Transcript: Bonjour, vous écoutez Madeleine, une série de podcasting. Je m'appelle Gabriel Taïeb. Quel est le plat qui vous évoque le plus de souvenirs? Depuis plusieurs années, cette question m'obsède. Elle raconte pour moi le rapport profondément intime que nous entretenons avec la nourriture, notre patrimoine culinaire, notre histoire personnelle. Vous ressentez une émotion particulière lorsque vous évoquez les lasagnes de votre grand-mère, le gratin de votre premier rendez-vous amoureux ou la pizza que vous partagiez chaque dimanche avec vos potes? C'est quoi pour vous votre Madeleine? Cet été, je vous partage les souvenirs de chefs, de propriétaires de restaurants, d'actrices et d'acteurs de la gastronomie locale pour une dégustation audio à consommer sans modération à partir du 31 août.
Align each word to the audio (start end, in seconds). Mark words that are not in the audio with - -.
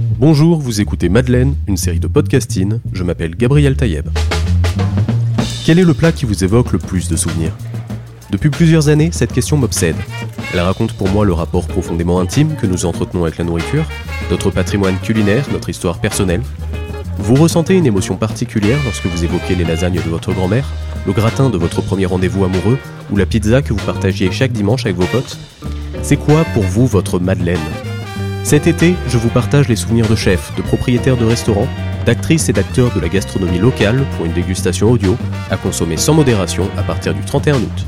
Bonjour, 0.00 0.58
vous 0.58 0.80
écoutez 0.80 1.10
Madeleine, 1.10 1.54
une 1.66 1.76
série 1.76 2.00
de 2.00 2.06
podcasting. 2.06 2.78
Je 2.92 3.04
m'appelle 3.04 3.36
Gabriel 3.36 3.76
Taïeb. 3.76 4.08
Quel 5.64 5.78
est 5.78 5.84
le 5.84 5.92
plat 5.92 6.10
qui 6.10 6.24
vous 6.24 6.42
évoque 6.42 6.72
le 6.72 6.78
plus 6.78 7.08
de 7.08 7.16
souvenirs? 7.16 7.52
Depuis 8.30 8.48
plusieurs 8.48 8.88
années, 8.88 9.10
cette 9.12 9.32
question 9.32 9.58
m'obsède. 9.58 9.96
Elle 10.54 10.60
raconte 10.60 10.94
pour 10.94 11.08
moi 11.10 11.26
le 11.26 11.34
rapport 11.34 11.66
profondément 11.66 12.18
intime 12.18 12.54
que 12.56 12.66
nous 12.66 12.86
entretenons 12.86 13.24
avec 13.24 13.36
la 13.36 13.44
nourriture, 13.44 13.84
notre 14.30 14.50
patrimoine 14.50 14.98
culinaire, 15.00 15.46
notre 15.52 15.68
histoire 15.68 15.98
personnelle. 15.98 16.42
Vous 17.18 17.34
ressentez 17.34 17.76
une 17.76 17.86
émotion 17.86 18.16
particulière 18.16 18.78
lorsque 18.84 19.06
vous 19.06 19.24
évoquez 19.24 19.54
les 19.54 19.64
lasagnes 19.64 20.00
de 20.02 20.10
votre 20.10 20.32
grand-mère, 20.32 20.66
le 21.06 21.12
gratin 21.12 21.50
de 21.50 21.58
votre 21.58 21.82
premier 21.82 22.06
rendez-vous 22.06 22.44
amoureux 22.44 22.78
ou 23.10 23.16
la 23.16 23.26
pizza 23.26 23.60
que 23.60 23.74
vous 23.74 23.84
partagiez 23.84 24.32
chaque 24.32 24.52
dimanche 24.52 24.86
avec 24.86 24.96
vos 24.96 25.06
potes? 25.06 25.36
C'est 26.02 26.16
quoi 26.16 26.44
pour 26.54 26.62
vous 26.62 26.86
votre 26.86 27.18
Madeleine? 27.18 27.58
Cet 28.42 28.66
été, 28.66 28.96
je 29.06 29.18
vous 29.18 29.28
partage 29.28 29.68
les 29.68 29.76
souvenirs 29.76 30.08
de 30.08 30.16
chefs, 30.16 30.54
de 30.56 30.62
propriétaires 30.62 31.16
de 31.16 31.24
restaurants, 31.24 31.68
d'actrices 32.06 32.48
et 32.48 32.52
d'acteurs 32.52 32.92
de 32.94 33.00
la 33.00 33.08
gastronomie 33.08 33.58
locale 33.58 34.04
pour 34.16 34.26
une 34.26 34.32
dégustation 34.32 34.90
audio 34.90 35.16
à 35.50 35.56
consommer 35.56 35.96
sans 35.96 36.14
modération 36.14 36.68
à 36.76 36.82
partir 36.82 37.14
du 37.14 37.20
31 37.20 37.56
août. 37.56 37.86